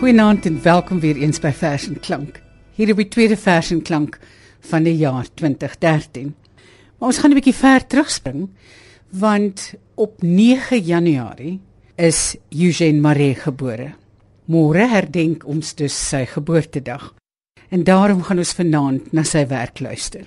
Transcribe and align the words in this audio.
Goeienaand 0.00 0.46
en 0.46 0.62
welkom 0.62 1.00
weer 1.00 1.16
eens 1.16 1.42
by 1.44 1.50
Fashion 1.52 1.98
Klank. 2.00 2.38
Hier 2.72 2.88
op 2.90 2.96
die 2.96 3.08
tweede 3.12 3.36
Fashion 3.36 3.82
Klank 3.84 4.14
van 4.70 4.86
die 4.86 4.94
jaar 4.96 5.26
2013. 5.34 6.30
Maar 6.98 7.08
ons 7.08 7.18
gaan 7.18 7.30
'n 7.30 7.36
bietjie 7.36 7.54
ver 7.54 7.86
terugspring 7.86 8.48
want 9.10 9.74
op 9.94 10.22
9 10.22 10.80
Januarie 10.80 11.60
is 11.96 12.36
Eugène 12.48 13.00
Maree 13.00 13.34
gebore. 13.34 13.92
Môre 14.44 14.88
herdenk 14.88 15.44
ons 15.44 15.74
dus 15.74 16.08
sy 16.08 16.24
geboortedag. 16.24 17.14
En 17.68 17.84
daarom 17.84 18.22
gaan 18.22 18.38
ons 18.38 18.52
vanaand 18.52 19.12
na 19.12 19.22
sy 19.22 19.46
werk 19.46 19.80
luister. 19.80 20.24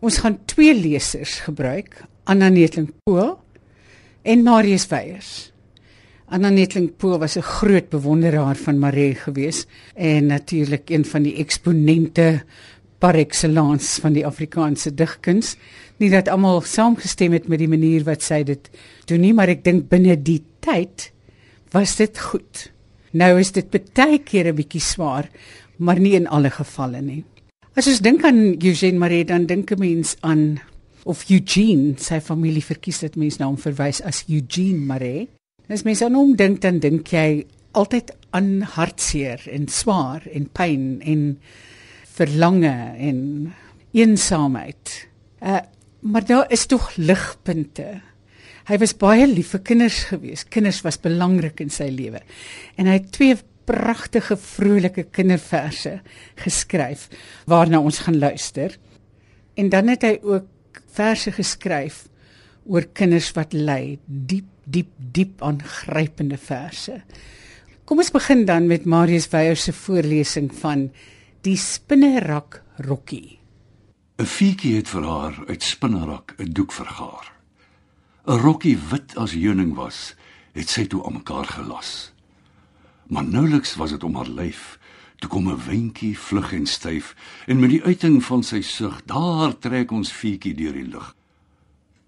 Ons 0.00 0.18
gaan 0.18 0.38
twee 0.44 0.74
lesers 0.74 1.40
gebruik, 1.40 2.04
Anna 2.24 2.48
Netling 2.48 2.92
Pool 3.02 3.38
en 4.22 4.42
Marius 4.42 4.86
Weyers. 4.86 5.55
Anna 6.28 6.50
Netling 6.50 6.90
Pool 6.98 7.18
was 7.18 7.36
'n 7.36 7.42
groot 7.42 7.88
bewonderaar 7.88 8.56
van 8.56 8.78
Maree 8.78 9.14
gewees 9.14 9.66
en 9.94 10.26
natuurlik 10.26 10.90
een 10.90 11.04
van 11.04 11.22
die 11.22 11.36
eksponente 11.36 12.42
par 12.98 13.14
excellence 13.14 14.00
van 14.00 14.12
die 14.12 14.26
Afrikaanse 14.26 14.94
digkuns. 14.94 15.56
Nie 15.96 16.10
dat 16.10 16.28
almal 16.28 16.60
saamgestem 16.60 17.32
het 17.32 17.48
met 17.48 17.58
die 17.58 17.68
manier 17.68 18.04
wat 18.04 18.22
sy 18.22 18.42
dit 18.42 18.70
doen 19.04 19.20
nie, 19.20 19.32
maar 19.34 19.48
ek 19.48 19.64
dink 19.64 19.88
binne 19.88 20.16
die 20.22 20.42
tyd 20.60 21.12
was 21.70 21.96
dit 21.96 22.18
goed. 22.18 22.72
Nou 23.12 23.38
is 23.38 23.52
dit 23.52 23.70
baie 23.70 24.18
keer 24.18 24.46
'n 24.48 24.56
bietjie 24.56 24.80
swaar, 24.80 25.30
maar 25.78 26.00
nie 26.00 26.14
in 26.14 26.26
alle 26.26 26.50
gevalle 26.50 27.00
nie. 27.02 27.24
As 27.76 27.86
ons 27.86 28.00
dink 28.00 28.24
aan 28.24 28.56
Eugène 28.58 28.98
Maree, 28.98 29.24
dan 29.24 29.46
dink 29.46 29.70
'n 29.70 29.78
mens 29.78 30.16
aan 30.20 30.58
of 31.04 31.30
Eugene, 31.30 31.94
sy 31.98 32.20
familie 32.20 32.64
verkies 32.64 32.98
dit 32.98 33.16
mens 33.16 33.38
na 33.38 33.46
hom 33.46 33.58
verwys 33.58 34.02
as 34.02 34.24
Eugene 34.28 34.78
Maree. 34.78 35.28
As 35.66 35.82
mens 35.82 36.02
aan 36.06 36.14
hom 36.14 36.36
dink, 36.38 36.60
dan 36.62 36.78
dink 36.78 37.10
jy 37.10 37.42
altyd 37.76 38.12
aan 38.36 38.60
hartseer 38.76 39.42
en 39.50 39.66
swaar 39.72 40.22
en 40.30 40.46
pyn 40.54 41.00
en 41.02 41.24
verlange 42.16 42.74
en 43.08 43.18
eensaamheid. 43.96 44.92
Uh, 45.42 45.64
maar 46.06 46.24
daar 46.28 46.46
is 46.54 46.68
tog 46.70 46.92
ligpunte. 46.96 47.88
Hy 48.70 48.78
was 48.82 48.94
baie 48.98 49.26
lief 49.26 49.52
vir 49.56 49.64
kinders 49.66 50.00
gewees. 50.12 50.46
Kinders 50.46 50.80
was 50.86 51.00
belangrik 51.02 51.60
in 51.62 51.70
sy 51.74 51.90
lewe. 51.90 52.22
En 52.78 52.86
hy 52.86 53.00
het 53.00 53.12
twee 53.14 53.36
pragtige 53.66 54.38
vrolike 54.38 55.08
kinderverse 55.10 55.98
geskryf 56.38 57.08
waarna 57.50 57.82
ons 57.82 58.04
gaan 58.06 58.20
luister. 58.22 58.78
En 59.58 59.70
dan 59.74 59.90
het 59.90 60.06
hy 60.06 60.18
ook 60.22 60.82
verse 60.94 61.34
geskryf 61.34 62.04
oor 62.66 62.86
kinders 62.94 63.32
wat 63.34 63.54
ly, 63.54 63.96
diep 64.06 64.55
diep 64.66 64.90
diep 64.98 65.42
aangrypende 65.46 66.38
verse. 66.38 67.00
Kom 67.86 68.02
ons 68.02 68.10
begin 68.10 68.44
dan 68.48 68.66
met 68.66 68.84
Marius 68.84 69.28
Weyer 69.30 69.56
se 69.56 69.72
voorlesing 69.72 70.50
van 70.60 70.90
Die 71.46 71.56
spinnerak 71.56 72.62
rokkie. 72.82 73.38
'n 74.18 74.26
Fietjie 74.26 74.76
het 74.76 74.88
vir 74.88 75.04
haar 75.04 75.36
uit 75.46 75.62
spinnerak 75.62 76.34
'n 76.38 76.52
doek 76.52 76.72
vergaar. 76.72 77.32
'n 78.26 78.40
Rokkie 78.42 78.78
wit 78.90 79.16
as 79.16 79.32
heuning 79.32 79.74
was, 79.74 80.14
het 80.52 80.68
sy 80.68 80.86
toe 80.86 81.04
aan 81.06 81.12
mekaar 81.12 81.44
gelas. 81.44 82.12
Maar 83.06 83.24
nouliks 83.24 83.74
was 83.74 83.90
dit 83.90 84.04
om 84.04 84.16
haar 84.16 84.28
lyf, 84.28 84.78
toe 85.18 85.28
kom 85.30 85.48
'n 85.48 85.62
windjie 85.66 86.18
vlug 86.18 86.52
en 86.52 86.66
styf 86.66 87.14
en 87.46 87.60
met 87.60 87.70
die 87.70 87.84
uiting 87.84 88.24
van 88.24 88.42
sy 88.42 88.60
sug, 88.60 89.04
daar 89.04 89.58
trek 89.58 89.90
ons 89.90 90.10
fietjie 90.10 90.54
deur 90.54 90.72
die 90.72 90.88
lug. 90.88 91.14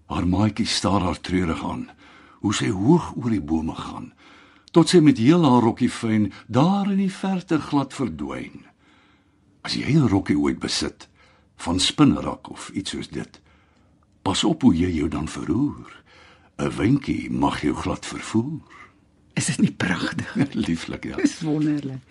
Haar 0.05 0.27
maatjie 0.27 0.65
staar 0.65 1.01
haar 1.01 1.21
treurig 1.21 1.63
aan 1.63 1.89
hoe 2.39 2.53
sy 2.53 2.69
hoog 2.69 3.13
oor 3.15 3.29
die 3.29 3.43
bome 3.43 3.75
gaan 3.75 4.13
tot 4.71 4.89
sy 4.91 4.99
met 5.01 5.17
heel 5.17 5.45
haar 5.45 5.63
rokkie 5.65 5.89
fyn 5.89 6.29
daar 6.47 6.89
in 6.91 7.01
die 7.01 7.13
verte 7.13 7.59
glad 7.59 7.93
verdwyn. 7.95 8.65
As 9.65 9.75
jy 9.75 9.97
'n 9.97 10.07
rokkie 10.07 10.37
ooit 10.37 10.59
besit 10.59 11.09
van 11.57 11.79
spinnerak 11.79 12.49
of 12.49 12.69
iets 12.73 12.91
soos 12.91 13.09
dit, 13.09 13.41
pas 14.21 14.43
op 14.43 14.61
hoe 14.61 14.75
jy 14.75 14.89
jou 14.89 15.09
dan 15.09 15.27
verroer. 15.27 16.03
'n 16.57 16.69
Winkie 16.77 17.31
mag 17.31 17.61
jou 17.61 17.73
glad 17.73 18.05
vervoer. 18.05 18.61
Is 19.33 19.45
dit 19.45 19.59
nie 19.59 19.71
pragtig? 19.71 20.35
Lieflik, 20.67 21.03
ja. 21.03 21.15
Dis 21.15 21.41
wonderlik. 21.41 22.01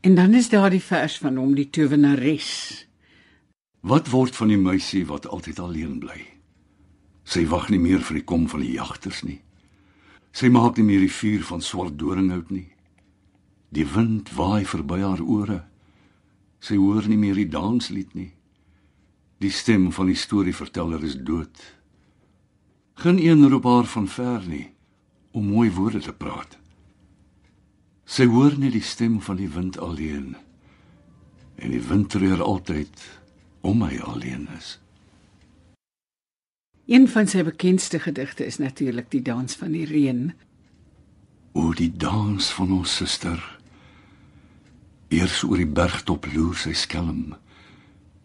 En 0.00 0.14
dan 0.14 0.34
is 0.34 0.48
daar 0.48 0.70
die 0.70 0.82
vers 0.82 1.18
van 1.18 1.36
hom 1.36 1.54
die 1.54 1.70
towenares. 1.70 2.86
Wat 3.80 4.08
word 4.08 4.36
van 4.36 4.48
die 4.48 4.58
meisie 4.58 5.06
wat 5.06 5.26
altyd 5.26 5.58
alleen 5.58 5.98
bly? 5.98 6.26
Sy 7.24 7.46
wag 7.46 7.68
nie 7.68 7.78
meer 7.78 8.00
vir 8.00 8.14
die 8.14 8.24
kom 8.24 8.48
van 8.48 8.60
die 8.60 8.72
jagters 8.72 9.22
nie. 9.22 9.40
Sy 10.32 10.48
maak 10.48 10.78
nie 10.78 10.86
meer 10.86 11.02
die 11.02 11.12
vuur 11.12 11.42
van 11.48 11.62
swart 11.62 11.98
doringhout 11.98 12.50
nie. 12.50 12.68
Die 13.70 13.86
wind 13.86 14.32
waai 14.34 14.64
verby 14.66 15.00
haar 15.02 15.22
ore. 15.22 15.62
Sy 16.60 16.76
hoor 16.76 17.06
nie 17.08 17.18
meer 17.18 17.38
die 17.38 17.48
danslied 17.50 18.14
nie. 18.14 18.32
Die 19.40 19.50
stem 19.50 19.88
van 19.94 20.10
die 20.10 20.18
storieverteller 20.18 21.02
is 21.06 21.16
dood. 21.16 21.54
Geen 23.00 23.18
een 23.22 23.48
roep 23.48 23.64
haar 23.64 23.88
van 23.88 24.08
ver 24.08 24.42
nie 24.46 24.66
om 25.32 25.46
mooi 25.46 25.70
woorde 25.70 26.00
te 26.02 26.12
praat. 26.12 26.58
Sy 28.04 28.26
hoor 28.26 28.56
net 28.58 28.74
die 28.74 28.82
stem 28.82 29.20
van 29.22 29.38
die 29.38 29.48
wind 29.48 29.78
alleen. 29.78 30.34
En 31.56 31.70
die 31.70 31.82
wind 31.86 32.10
treur 32.10 32.42
altyd 32.42 33.04
om 33.62 33.84
hy 33.86 34.00
alleen 34.02 34.48
is. 34.58 34.79
Een 36.90 37.08
van 37.08 37.28
sy 37.30 37.44
bekendste 37.46 38.00
gedigte 38.02 38.42
is 38.46 38.56
natuurlik 38.58 39.10
die 39.10 39.22
dans 39.22 39.54
van 39.54 39.70
die 39.70 39.84
reën. 39.86 40.32
O 41.54 41.70
die 41.72 41.92
dans 41.94 42.48
van 42.52 42.72
ons 42.72 42.94
suster. 42.96 43.38
Eers 45.14 45.44
oor 45.46 45.62
die 45.62 45.70
bergtop 45.70 46.26
loer 46.34 46.58
sy 46.58 46.72
skelm 46.74 47.36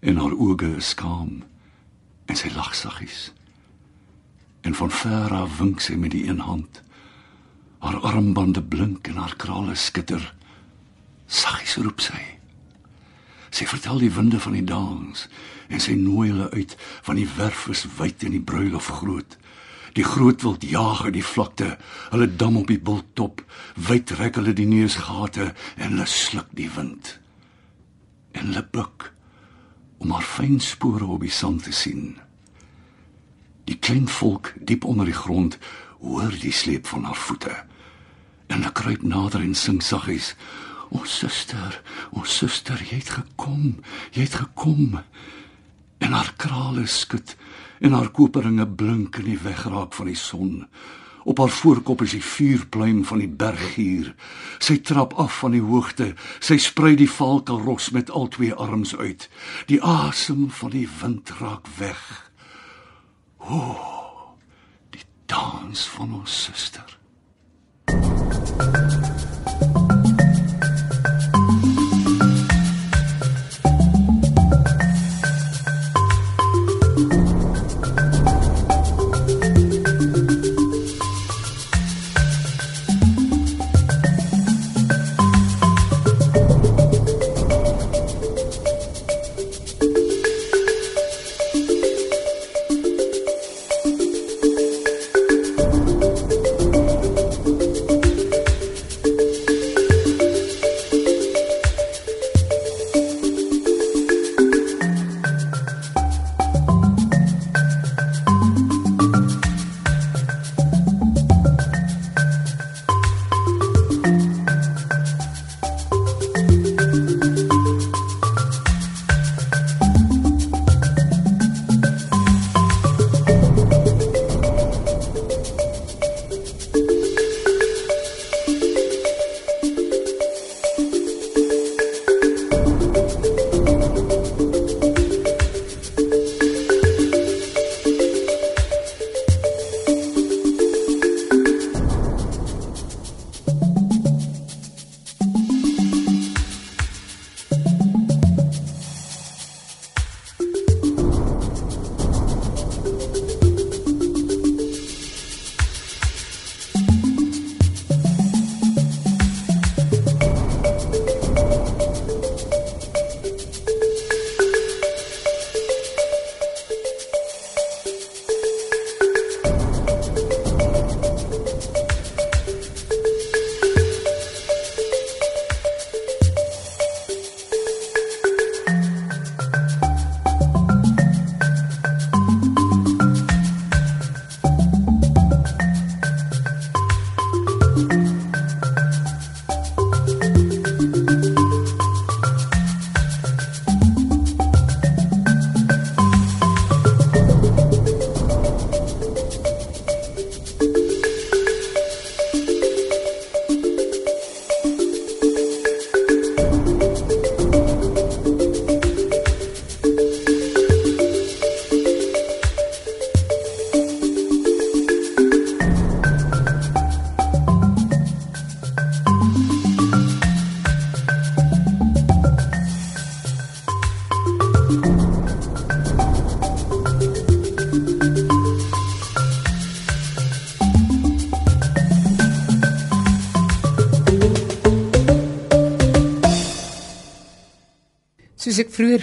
en 0.01 0.17
haar 0.17 0.33
oë 0.33 0.71
is 0.79 0.89
skaam 0.95 1.43
en 2.25 2.41
sy 2.41 2.49
lag 2.57 2.73
saggies. 2.73 3.29
En 4.65 4.73
van 4.73 4.89
ver 4.89 5.37
af 5.43 5.59
wink 5.61 5.85
sy 5.85 5.93
met 5.93 6.17
die 6.17 6.25
een 6.25 6.41
hand. 6.41 6.81
Haar 7.85 8.01
armbande 8.01 8.65
blink 8.65 9.05
en 9.13 9.21
haar 9.21 9.37
krale 9.37 9.77
skitter. 9.77 10.25
Saggies 11.29 11.77
roep 11.85 12.01
sy. 12.01 12.34
Sy 13.55 13.63
vertel 13.71 14.01
die 14.03 14.11
winde 14.11 14.39
van 14.43 14.57
die 14.57 14.65
dans 14.67 15.27
en 15.71 15.81
sy 15.81 15.95
nooi 15.95 16.27
hulle 16.27 16.49
uit 16.51 16.75
van 17.07 17.15
die 17.15 17.29
werf 17.37 17.65
is 17.71 17.85
wyd 17.97 18.25
en 18.27 18.35
die 18.35 18.43
bruilof 18.43 18.89
groot. 18.99 19.37
Die 19.95 20.03
groot 20.03 20.43
wild 20.43 20.65
jaag 20.67 21.05
in 21.07 21.15
die 21.15 21.23
vlakte, 21.23 21.77
hulle 22.11 22.27
dam 22.27 22.57
op 22.59 22.67
die 22.67 22.81
bultop, 22.83 23.39
wyd 23.79 24.11
rek 24.19 24.35
hulle 24.41 24.51
die 24.57 24.67
neusgate 24.67 25.53
en 25.77 25.95
hulle 25.95 26.07
sluk 26.11 26.51
die 26.59 26.67
wind. 26.75 27.15
En 28.35 28.51
hulle 28.51 28.65
buk 28.75 29.13
om 30.03 30.11
haar 30.11 30.27
fyn 30.27 30.59
spore 30.59 31.07
op 31.07 31.23
die 31.23 31.31
sand 31.31 31.63
te 31.63 31.71
sien. 31.71 32.17
Die 33.65 33.79
klein 33.79 34.09
volk 34.11 34.51
diep 34.59 34.83
onder 34.83 35.07
die 35.07 35.15
grond 35.15 35.55
hoor 36.03 36.35
die 36.43 36.53
sleep 36.53 36.91
van 36.91 37.07
haar 37.07 37.17
voete. 37.17 37.55
En 38.51 38.59
hulle 38.59 38.75
kruip 38.75 39.07
nader 39.07 39.41
en 39.41 39.55
sing 39.55 39.79
saggies: 39.81 40.35
"O 40.91 41.03
suster, 41.03 41.81
o 42.11 42.23
suster, 42.23 42.77
jy 42.77 42.97
het 42.97 43.09
gekom, 43.09 43.81
jy 44.11 44.21
het 44.21 44.35
gekom." 44.35 45.03
en 45.97 46.11
haar 46.11 46.33
krale 46.37 46.85
skud 46.87 47.35
en 47.79 47.95
haar 47.95 48.11
koperinge 48.11 48.67
blink 48.67 49.19
in 49.21 49.31
die 49.31 49.39
wegraak 49.41 49.93
van 49.97 50.09
die 50.09 50.19
son. 50.19 50.67
Op 51.25 51.39
haar 51.41 51.49
voorkop 51.49 52.03
is 52.05 52.13
die 52.13 52.23
vuurpluim 52.23 53.01
van 53.09 53.23
die 53.23 53.29
berggier. 53.29 54.11
Sy 54.61 54.77
trap 54.85 55.15
af 55.21 55.39
van 55.41 55.55
die 55.57 55.63
hoogte. 55.65 56.11
Sy 56.39 56.59
sprei 56.61 56.93
die 56.99 57.09
valkelros 57.09 57.89
met 57.95 58.11
al 58.13 58.29
twee 58.35 58.53
arms 58.53 58.93
uit. 58.95 59.25
Die 59.71 59.81
asem 59.81 60.45
van 60.53 60.75
die 60.77 60.85
wind 61.01 61.33
raak 61.39 61.65
weg. 61.79 62.05
O, 63.41 63.73
die 64.93 65.03
dans 65.25 65.87
van 65.97 66.13
ons 66.21 66.37
suster. 66.45 66.97
Soos 67.89 69.01
ek 69.01 69.14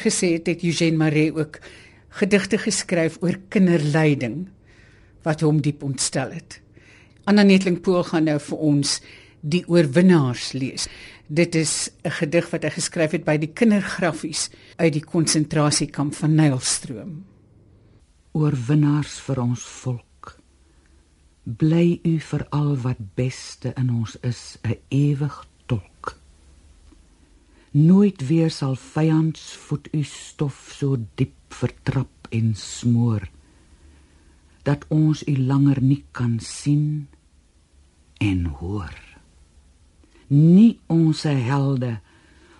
gesê 0.03 0.35
het, 0.37 0.47
het 0.47 0.65
Eugene 0.67 0.97
Maree 0.97 1.33
ook 1.35 1.61
gedigte 2.21 2.59
geskryf 2.59 3.19
oor 3.23 3.39
kinderlyding 3.49 4.49
wat 5.25 5.41
hom 5.41 5.63
diep 5.63 5.83
ontstel 5.87 6.35
het. 6.35 6.61
Anna 7.25 7.45
Netling 7.47 7.81
Pool 7.81 8.03
gaan 8.05 8.27
nou 8.27 8.39
vir 8.43 8.59
ons 8.59 9.01
die 9.43 9.63
oorwinnaars 9.71 10.53
lees. 10.53 10.89
Dit 11.27 11.55
is 11.55 11.91
'n 12.05 12.11
gedig 12.11 12.51
wat 12.51 12.63
hy 12.63 12.71
geskryf 12.71 13.11
het 13.11 13.25
by 13.25 13.37
die 13.37 13.53
kindergrafies 13.53 14.51
uit 14.77 14.93
die 14.93 15.05
konsentrasiekamp 15.05 16.15
van 16.15 16.35
Nylstroom. 16.35 17.25
Oorwinnaars 18.33 19.21
vir 19.21 19.41
ons 19.41 19.63
volk. 19.63 20.39
Bly 21.45 22.01
u 22.05 22.19
vir 22.19 22.47
al 22.51 22.77
wat 22.77 23.15
beste 23.15 23.73
in 23.77 23.91
ons 23.91 24.17
is, 24.23 24.59
'n 24.63 24.77
ewig. 24.89 25.47
Nooit 27.73 28.27
weer 28.29 28.51
sal 28.51 28.75
vyands 28.77 29.41
voet 29.57 29.89
u 29.97 30.03
stof 30.05 30.75
so 30.77 30.99
diep 31.17 31.33
vertrap 31.49 32.29
en 32.29 32.51
smoor 32.55 33.25
dat 34.63 34.85
ons 34.93 35.23
u 35.25 35.33
langer 35.39 35.81
nie 35.81 36.05
kan 36.13 36.37
sien 36.41 37.09
en 38.21 38.45
hoor. 38.61 38.93
Nie 40.29 40.79
ons 40.87 41.23
helde 41.25 41.95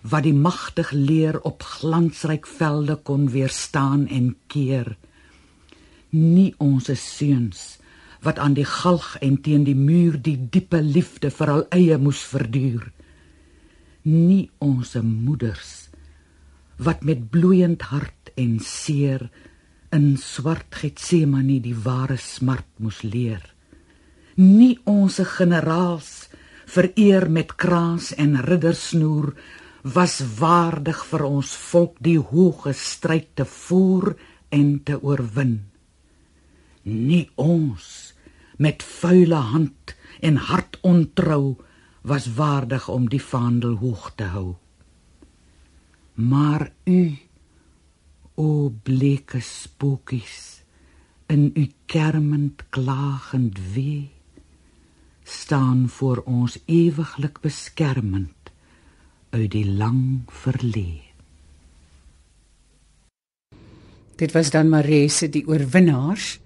wat 0.01 0.25
die 0.25 0.35
magtig 0.35 0.95
leer 0.97 1.39
op 1.45 1.61
glansryk 1.63 2.49
velde 2.49 2.97
kon 2.97 3.29
weerstaan 3.31 4.09
en 4.09 4.33
keer. 4.47 4.97
Nie 6.09 6.55
ons 6.57 6.89
seuns 7.05 7.77
wat 8.25 8.41
aan 8.41 8.57
die 8.57 8.65
galg 8.65 9.19
en 9.21 9.37
teen 9.45 9.69
die 9.69 9.77
muur 9.77 10.17
die 10.17 10.39
diepe 10.41 10.81
liefde 10.81 11.31
vir 11.31 11.57
al 11.59 11.65
eie 11.69 12.01
moes 12.01 12.25
verduur 12.33 12.89
nie 14.09 14.51
ons 14.59 14.95
moeders 15.03 15.89
wat 16.83 17.05
met 17.07 17.31
bloeiend 17.31 17.83
hart 17.93 18.33
en 18.35 18.59
seer 18.59 19.29
in 19.93 20.17
swart 20.19 20.75
getsemane 20.83 21.61
die 21.63 21.77
ware 21.77 22.17
smart 22.19 22.69
moes 22.81 23.03
leer. 23.05 23.43
Nie 24.41 24.79
ons 24.89 25.21
generaals 25.37 26.31
vereer 26.73 27.29
met 27.31 27.55
kraans 27.61 28.13
en 28.17 28.39
riddersnoer 28.47 29.35
was 29.83 30.21
waardig 30.39 31.05
vir 31.11 31.27
ons 31.27 31.53
volk 31.71 31.99
die 32.01 32.19
hoë 32.19 32.73
stryd 32.75 33.29
te 33.37 33.45
voer 33.45 34.15
en 34.51 34.79
te 34.87 34.97
oorwin. 35.03 35.59
Nie 36.85 37.29
ons 37.37 38.15
met 38.59 38.83
vuile 38.83 39.43
hand 39.53 39.95
en 40.23 40.39
hart 40.49 40.79
ontrou 40.87 41.59
was 42.03 42.35
waardig 42.35 42.89
om 42.89 43.09
die 43.09 43.23
vaandel 43.23 43.77
hoog 43.83 44.13
te 44.15 44.25
hou 44.35 44.55
maar 46.15 46.73
u 46.85 47.17
o 48.35 48.73
bleke 48.83 49.41
spookies 49.41 50.63
in 51.27 51.51
u 51.55 51.71
kermend 51.87 52.63
klagend 52.69 53.59
wee 53.73 54.11
staan 55.23 55.89
voor 55.89 56.23
ons 56.27 56.59
ewiglik 56.65 57.41
beskermend 57.41 58.53
uit 59.31 59.51
die 59.51 59.67
lang 59.67 60.23
verlede. 60.27 61.11
Dit 64.17 64.33
was 64.33 64.51
dan 64.51 64.69
Marese 64.69 65.29
die 65.29 65.47
oorwinnaars 65.49 66.41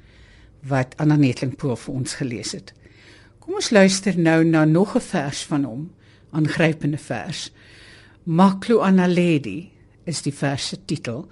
wat 0.60 0.94
Anna 0.96 1.16
Netling 1.16 1.56
Pool 1.56 1.76
vir 1.76 1.94
ons 1.94 2.14
gelees 2.14 2.52
het. 2.52 2.72
Kom 3.46 3.60
ons 3.60 3.68
luister 3.70 4.16
nou 4.18 4.40
na 4.44 4.64
nog 4.64 4.96
'n 4.96 5.00
vers 5.00 5.44
van 5.46 5.64
hom, 5.64 5.90
aangrypende 6.30 6.98
vers. 6.98 7.52
Maklo 8.24 8.80
Analedi 8.80 9.70
is 10.04 10.22
die 10.22 10.34
vers 10.34 10.68
se 10.68 10.84
titel. 10.84 11.28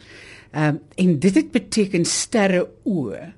Ehm 0.52 0.64
um, 0.74 0.80
en 0.94 1.18
dit 1.18 1.34
het 1.34 1.50
beteken 1.50 2.04
sterre 2.04 2.68
oë. 2.84 3.32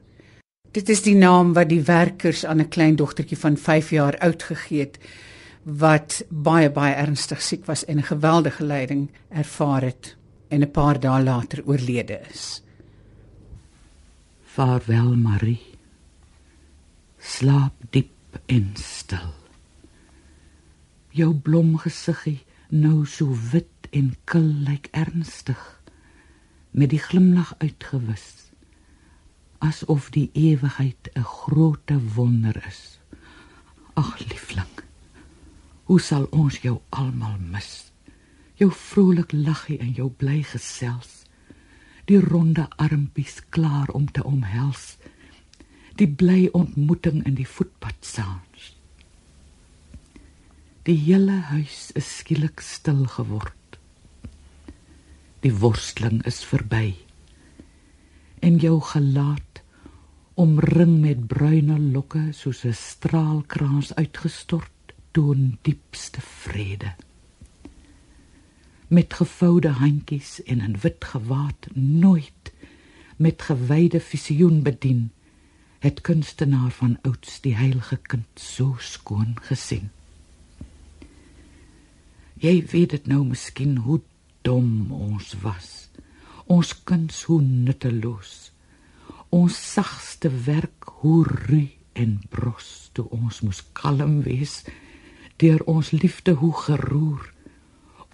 Dit 0.72 0.88
is 0.88 1.02
die 1.02 1.14
naam 1.14 1.52
wat 1.52 1.68
die 1.68 1.80
werkers 1.80 2.44
aan 2.44 2.60
'n 2.60 2.68
klein 2.68 2.96
dogtertjie 2.96 3.38
van 3.38 3.56
5 3.56 3.90
jaar 3.90 4.18
oud 4.18 4.42
gegee 4.42 4.80
het 4.80 4.98
wat 5.62 6.24
baie 6.28 6.70
baie 6.70 6.94
ernstig 6.94 7.42
siek 7.42 7.64
was 7.64 7.84
en 7.84 7.96
'n 7.96 8.02
geweldige 8.12 8.64
lyding 8.64 9.10
ervaar 9.28 9.82
het 9.82 10.16
en 10.48 10.60
'n 10.60 10.70
paar 10.70 11.00
dae 11.00 11.22
later 11.22 11.62
oorlede 11.64 12.20
is. 12.30 12.62
Vaarwel 14.42 15.16
Marie. 15.16 15.64
Slaap 17.18 17.72
diep 17.90 18.15
en 18.46 18.72
stil. 18.74 19.32
Jou 21.10 21.34
blomgesiggie 21.34 22.44
nou 22.68 23.06
so 23.06 23.36
wit 23.52 23.88
en 23.90 24.14
kil 24.24 24.50
lyk 24.66 24.88
ernstig 24.92 25.62
met 26.70 26.90
die 26.90 27.00
glimlag 27.00 27.54
uitgewis 27.58 28.46
asof 29.58 30.10
die 30.10 30.30
ewigheid 30.32 31.10
'n 31.14 31.22
groot 31.22 31.90
wonder 32.14 32.66
is. 32.66 32.98
Ag 33.94 34.18
liefling, 34.18 34.74
hoe 35.84 36.00
sal 36.00 36.26
ons 36.30 36.58
jou 36.58 36.80
almal 36.88 37.38
mis? 37.38 37.92
Jou 38.54 38.72
vrolik 38.72 39.32
laggie 39.32 39.78
en 39.78 39.92
jou 39.92 40.10
bly 40.10 40.42
gesels. 40.42 41.24
Die 42.04 42.20
ronde 42.20 42.68
armpies 42.76 43.42
klaar 43.48 43.88
om 43.88 44.10
te 44.10 44.24
omhels. 44.24 44.96
Die 45.96 46.08
bly 46.08 46.48
ontmoeting 46.52 47.22
in 47.24 47.34
die 47.38 47.48
voetpad 47.48 48.04
saans. 48.04 48.72
Die 50.84 50.96
hele 51.06 51.40
huis 51.50 51.90
is 51.96 52.10
skielik 52.18 52.60
stil 52.60 53.06
geword. 53.10 53.78
Die 55.40 55.54
worsteling 55.54 56.20
is 56.28 56.42
verby 56.44 56.94
en 58.44 58.58
jou 58.60 58.76
gelaat 58.80 59.62
omring 60.36 60.98
met 61.00 61.26
bruine 61.26 61.78
lokke 61.80 62.28
soos 62.36 62.64
'n 62.64 62.76
straalkrans 62.76 63.94
uitgestort 63.94 64.94
toon 65.16 65.58
diepste 65.62 66.20
vrede 66.20 66.92
met 68.88 69.14
gevoude 69.14 69.68
handjies 69.68 70.42
en 70.44 70.60
'n 70.62 70.76
wit 70.82 71.04
gewaad 71.04 71.66
nooit 71.74 72.52
met 73.16 73.42
gewyde 73.42 74.00
visioen 74.00 74.62
bedien 74.62 75.10
het 75.78 76.00
kunstenaar 76.00 76.70
van 76.70 76.96
ouds 77.02 77.40
die 77.44 77.54
heilige 77.56 77.96
kind 77.96 78.40
so 78.40 78.76
skoon 78.80 79.36
gesien. 79.48 79.90
Jy 82.40 82.60
weet 82.72 82.92
dit 82.96 83.06
nou 83.08 83.22
miskien 83.24 83.76
hoe 83.84 84.00
dom 84.44 84.92
ons 84.92 85.34
was. 85.42 85.88
Ons 86.46 86.72
kuns 86.88 87.22
hoe 87.28 87.40
nutteloos. 87.42 88.50
Ons 89.34 89.56
sagste 89.72 90.30
werk 90.46 90.90
hoe 91.00 91.24
ru 91.28 91.62
en 91.96 92.18
bros 92.30 92.90
toe 92.92 93.06
ons 93.10 93.40
moes 93.42 93.62
kalm 93.76 94.20
wees. 94.26 94.62
Deur 95.40 95.64
ons 95.68 95.90
liefde 95.96 96.36
hoe 96.40 96.52
geroer. 96.66 97.32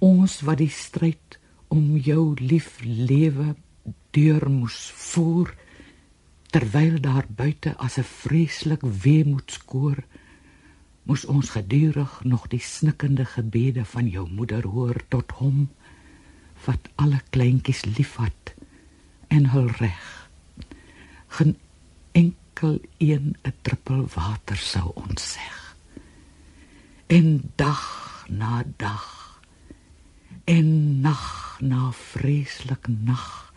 Ons 0.03 0.41
wat 0.47 0.63
die 0.63 0.73
stryd 0.73 1.39
om 1.73 1.97
jou 1.97 2.35
lief 2.39 2.79
lewe 2.83 3.55
deur 4.13 4.49
moes 4.51 4.79
voer 5.11 5.55
terwyl 6.53 7.01
daar 7.01 7.25
buite 7.29 7.77
as 7.77 7.97
'n 7.99 8.05
vreeslik 8.05 8.83
weemoedskoor 8.83 10.05
moes 11.03 11.25
ons 11.25 11.49
gedurig 11.49 12.25
nog 12.25 12.47
die 12.47 12.61
snikkende 12.61 13.25
gebede 13.25 13.85
van 13.85 14.09
jou 14.09 14.29
moeder 14.31 14.67
hoor 14.67 15.01
tot 15.09 15.31
hom 15.31 15.71
wat 16.65 16.89
alle 16.95 17.21
kleintjies 17.31 17.85
liefhat 17.85 18.55
en 19.29 19.49
hul 19.51 19.67
reg. 19.67 20.29
Geen 21.27 21.57
enkel 22.13 22.81
een 22.99 23.37
'n 23.43 23.55
druppel 23.63 24.07
water 24.15 24.57
sou 24.57 24.91
ontseg. 24.95 25.77
En 27.07 27.53
dag 27.55 27.83
na 28.29 28.65
dag 28.77 29.41
en 30.45 31.01
nag 31.01 31.57
na 31.61 31.93
vreeslik 31.93 32.87
nag 32.89 33.52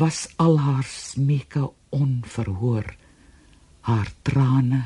was 0.00 0.24
al 0.36 0.56
haar 0.66 0.86
smeke 0.88 1.66
onverhoor 1.92 2.94
haar 3.88 4.12
trane 4.22 4.84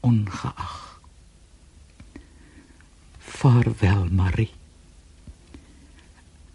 ongeag 0.00 0.74
vaarwel 3.18 4.10
marie 4.10 4.50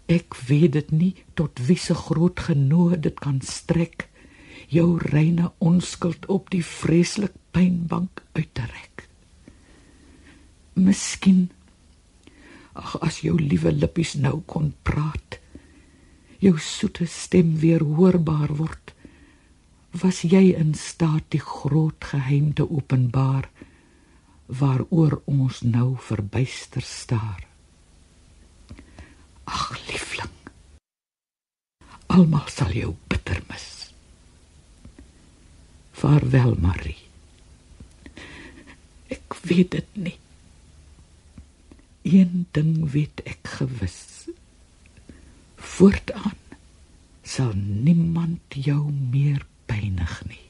Ek 0.08 0.32
weet 0.48 0.72
dit 0.72 0.92
nie 0.96 1.14
tot 1.36 1.60
wie 1.68 1.76
se 1.76 1.92
groot 1.94 2.40
genoeg 2.40 2.94
dit 3.04 3.18
kan 3.20 3.42
strek 3.44 4.06
jou 4.72 4.96
reine 5.02 5.50
onskuld 5.60 6.24
op 6.32 6.48
die 6.52 6.64
vreeslik 6.64 7.34
pynbank 7.52 8.22
uit 8.32 8.48
te 8.56 8.64
rek. 8.64 9.04
Miskien 10.80 11.50
ag 12.72 12.96
as 13.04 13.20
jou 13.20 13.36
liewe 13.36 13.72
lippies 13.74 14.14
nou 14.16 14.38
kon 14.48 14.70
praat, 14.82 15.38
jou 16.38 16.54
soete 16.62 17.06
stem 17.06 17.56
weer 17.58 17.82
hoorbaar 17.82 18.54
word, 18.58 18.94
was 19.98 20.22
jy 20.22 20.52
in 20.54 20.74
staat 20.78 21.26
die 21.34 21.42
groot 21.42 22.04
geheim 22.12 22.52
te 22.54 22.66
openbaar 22.68 23.48
waaroor 24.46 25.20
ons 25.28 25.60
nou 25.62 25.96
verbuister 26.00 26.84
staar. 26.84 27.42
Ag 29.48 29.72
liefling. 29.88 30.32
Almal 32.08 32.48
sal 32.52 32.72
jou 32.76 32.94
bitter 33.08 33.42
mis. 33.48 33.66
Vaarwel, 35.98 36.54
Marie. 36.62 37.00
Ek 39.12 39.36
weet 39.48 39.74
dit 39.76 39.96
nie. 39.96 40.16
Een 42.08 42.46
ding 42.56 42.86
weet 42.92 43.24
ek 43.28 43.56
gewis. 43.58 44.28
Voortaan 45.58 46.36
sal 47.22 47.52
niemand 47.54 48.40
jou 48.48 48.92
meer 49.10 49.44
pynig 49.66 50.22
nie. 50.28 50.47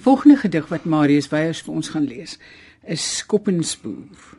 Die 0.00 0.08
volgende 0.08 0.36
gedig 0.36 0.68
wat 0.68 0.84
Marius 0.84 1.26
Weyers 1.28 1.58
vir 1.60 1.74
ons 1.76 1.88
gaan 1.92 2.06
lees, 2.08 2.38
is 2.88 3.02
Skoppensboer. 3.18 4.36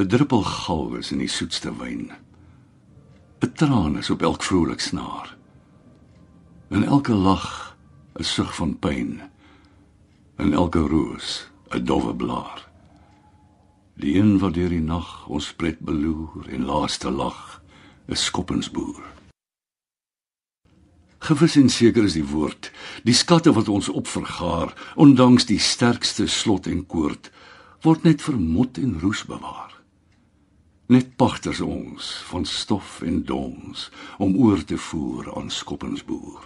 'n 0.00 0.06
Druppel 0.08 0.42
gal 0.42 0.94
is 0.96 1.10
in 1.12 1.18
die 1.20 1.28
soetste 1.28 1.76
wyn. 1.76 2.08
'n 3.44 3.52
Traan 3.52 3.98
is 3.98 4.10
op 4.10 4.22
elk 4.22 4.42
vrolik 4.42 4.80
snaar. 4.80 5.36
In 6.70 6.84
elke 6.84 7.12
lag 7.12 7.76
'n 8.16 8.24
sug 8.24 8.54
van 8.54 8.78
pyn. 8.78 9.20
In 10.38 10.52
elke 10.52 10.78
roos 10.78 11.50
'n 11.68 11.84
dowwe 11.84 12.14
blaar. 12.14 12.68
Die 13.94 14.16
een 14.16 14.38
wat 14.38 14.54
deur 14.54 14.68
die 14.68 14.80
nag 14.80 15.26
ons 15.28 15.52
pret 15.52 15.78
beloer 15.78 16.48
en 16.48 16.64
laaste 16.64 17.10
lag, 17.10 17.62
'n 18.08 18.16
skoppensboer. 18.16 19.04
Gewis 21.22 21.54
en 21.54 21.68
seker 21.70 22.02
is 22.08 22.16
die 22.18 22.26
woord, 22.26 22.72
die 23.06 23.14
skatte 23.14 23.52
wat 23.54 23.68
ons 23.70 23.86
opvergaar, 23.88 24.72
ondanks 24.98 25.44
die 25.46 25.60
sterkste 25.62 26.26
slot 26.26 26.66
en 26.66 26.80
koord, 26.90 27.28
word 27.86 28.02
net 28.02 28.24
vermot 28.26 28.80
en 28.82 28.96
roes 28.98 29.22
bewaar. 29.28 29.70
Net 30.90 31.12
pagters 31.22 31.60
ons 31.62 32.08
van 32.26 32.42
stof 32.42 32.98
en 33.06 33.20
dons 33.28 33.84
om 34.18 34.34
oor 34.34 34.64
te 34.66 34.74
voer 34.90 35.30
aan 35.38 35.54
skoppensboer. 35.54 36.42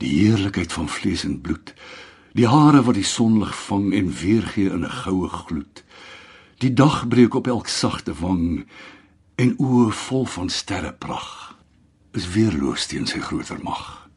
Die 0.00 0.14
heerlikheid 0.22 0.72
van 0.72 0.88
vlees 0.88 1.26
en 1.28 1.36
bloed, 1.44 1.74
die 2.32 2.48
hare 2.48 2.80
wat 2.86 2.96
die 2.96 3.04
sonlig 3.04 3.52
vang 3.66 3.90
en 3.92 4.08
weergee 4.22 4.72
in 4.72 4.88
'n 4.88 4.98
goue 5.04 5.28
gloed. 5.28 5.84
Die 6.64 6.72
dag 6.72 7.08
breek 7.08 7.34
op 7.34 7.46
elk 7.46 7.68
sagte 7.68 8.14
wang 8.24 8.64
en 9.36 9.56
oë 9.60 9.92
vol 9.92 10.24
van 10.24 10.48
sterrepragt 10.48 11.45
is 12.16 12.30
weerloos 12.32 12.86
teen 12.88 13.04
sy 13.08 13.20
groter 13.20 13.60
mag. 13.60 14.08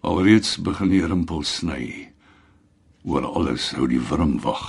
Alreeds 0.00 0.56
begin 0.64 0.88
die 0.88 1.02
rimpels 1.04 1.58
sny. 1.58 2.08
Oor 3.04 3.26
alles 3.28 3.70
hou 3.76 3.88
die 3.88 4.00
wurm 4.08 4.38
wag. 4.40 4.64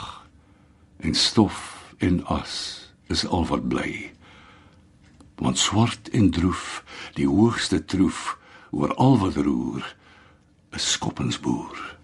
En 1.00 1.16
stof 1.16 1.96
en 2.04 2.20
as 2.28 2.56
is 3.12 3.24
al 3.28 3.48
wat 3.48 3.70
bly. 3.72 4.12
Want 5.40 5.58
swart 5.58 6.12
en 6.12 6.30
droef, 6.36 6.84
die 7.16 7.28
hoogste 7.28 7.80
troef 7.80 8.36
oor 8.72 8.94
al 8.96 9.18
wat 9.24 9.40
roer, 9.40 9.84
'n 10.72 10.80
skoppensboer. 10.80 11.98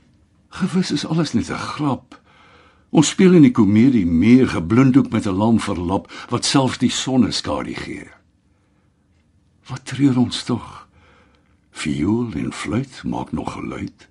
Gewis 0.50 0.92
is 0.92 1.06
alles 1.06 1.34
net 1.34 1.52
'n 1.52 1.66
grap. 1.76 2.20
Ons 2.90 3.10
speel 3.10 3.34
in 3.34 3.42
die 3.42 3.52
komedie 3.52 4.06
meer 4.06 4.48
geblinddoek 4.48 5.12
met 5.12 5.28
'n 5.28 5.36
lam 5.36 5.60
verlap 5.60 6.12
wat 6.30 6.46
selfs 6.46 6.78
die 6.78 6.92
sonne 6.92 7.32
skadu 7.32 7.74
gee. 7.74 8.17
Wat 9.68 9.86
treur 9.86 10.18
ons 10.18 10.44
tog? 10.44 10.88
Viool 11.72 12.32
en 12.34 12.54
fluit 12.54 13.04
maak 13.04 13.32
nog 13.32 13.52
geluid. 13.54 14.08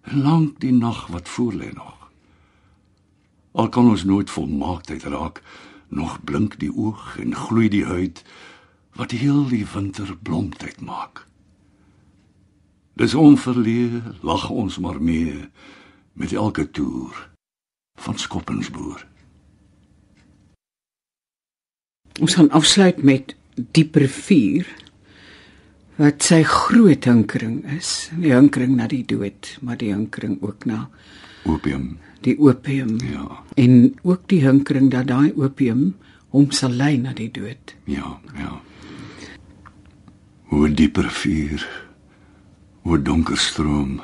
En 0.00 0.22
lank 0.22 0.60
die 0.60 0.72
nag 0.72 1.06
wat 1.06 1.28
voor 1.28 1.52
lê 1.52 1.72
nog. 1.72 2.10
Al 3.52 3.68
kan 3.68 3.88
ons 3.88 4.04
nooit 4.04 4.30
volmaaktheid 4.30 5.02
raak, 5.02 5.42
nog 5.88 6.24
blink 6.24 6.58
die 6.58 6.72
oog 6.74 7.18
en 7.20 7.34
gloei 7.34 7.68
die 7.68 7.84
huid 7.84 8.24
wat 8.96 9.10
heel 9.10 9.48
die 9.48 9.66
winter 9.74 10.16
blomtyd 10.16 10.80
maak. 10.80 11.26
Dis 12.96 13.14
onverlee, 13.14 14.02
lag 14.20 14.48
ons 14.50 14.78
maar 14.78 15.02
mee 15.02 15.50
met 16.12 16.32
elke 16.32 16.70
toer 16.70 17.28
van 18.00 18.18
Skoppensboer. 18.18 19.06
Ons 22.20 22.34
gaan 22.34 22.50
afsluit 22.50 23.02
met 23.02 23.36
dieper 23.54 24.08
vuur 24.08 24.66
wat 25.96 26.22
sy 26.24 26.42
groot 26.48 27.04
hinkering 27.04 27.62
is. 27.76 28.10
Die 28.18 28.32
hinkering 28.32 28.76
na 28.76 28.86
die 28.88 29.04
dood, 29.06 29.58
maar 29.60 29.76
die 29.76 29.92
hinkering 29.92 30.38
ook 30.42 30.64
na 30.66 30.88
Opium. 31.44 31.98
die 32.22 32.38
opium. 32.38 32.96
Ja, 33.02 33.42
En 33.56 33.94
ook 34.02 34.28
die 34.28 34.40
hinkering 34.40 34.90
dat 34.90 35.06
daai 35.06 35.32
opium 35.36 35.94
hom 36.30 36.50
sal 36.50 36.70
lei 36.70 36.96
na 36.96 37.12
die 37.12 37.30
dood. 37.30 37.74
ja, 37.84 38.20
ja. 38.36 38.60
Hoe 40.52 40.68
dieper 40.74 41.10
vuur, 41.10 41.66
hoe 42.82 43.02
donker 43.02 43.38
stroom. 43.38 44.00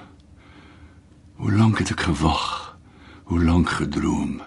Hoe 1.37 1.53
lank 1.53 1.79
het 1.79 1.91
ek 1.91 2.01
gewag, 2.01 2.77
hoe 3.25 3.43
lank 3.45 3.69
gedroom. 3.69 4.41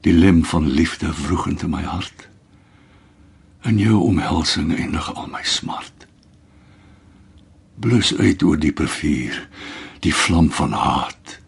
Die 0.00 0.12
lem 0.12 0.44
van 0.44 0.68
liefde 0.70 1.12
vroegend 1.12 1.62
in 1.62 1.70
my 1.70 1.82
hart. 1.82 2.28
In 3.62 3.78
jou 3.78 4.00
omhelsing 4.00 4.72
eindig 4.72 5.14
al 5.14 5.28
my 5.28 5.42
smart. 5.44 6.06
Blus 7.80 8.14
uit 8.16 8.42
oor 8.42 8.58
dieper 8.60 8.88
vuur, 8.88 9.36
die 10.00 10.14
vlam 10.14 10.50
van 10.50 10.72
haat. 10.72 11.38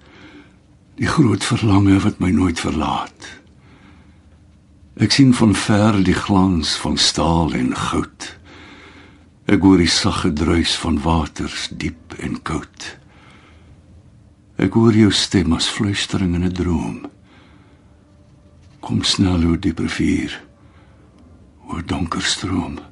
Die 1.01 1.09
groot 1.09 1.45
verlange 1.45 1.99
wat 2.05 2.21
my 2.21 2.31
nooit 2.31 2.61
verlaat. 2.61 3.29
Ek 5.01 5.13
sien 5.13 5.33
van 5.35 5.55
ver 5.57 5.97
die 6.05 6.17
glans 6.17 6.77
van 6.77 6.99
staal 7.01 7.55
en 7.57 7.73
goud. 7.77 8.29
Ek 9.49 9.65
hoor 9.65 9.81
die 9.81 9.91
sagge 9.91 10.33
druis 10.37 10.77
van 10.79 11.01
waters 11.03 11.71
diep 11.73 12.15
en 12.21 12.37
koud. 12.45 12.89
Ek 14.61 14.77
hoor 14.77 14.95
jou 14.95 15.11
stem 15.11 15.57
as 15.57 15.67
fluistering 15.73 16.37
in 16.37 16.45
'n 16.45 16.53
droom. 16.53 17.11
Kom 18.81 19.03
snel 19.03 19.45
oor 19.49 19.59
dieper 19.59 19.89
vuur, 19.89 20.41
oor 21.73 21.85
donker 21.87 22.23
stroom. 22.23 22.92